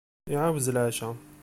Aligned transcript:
Iɛawez 0.33 0.67
leɛca. 0.73 1.09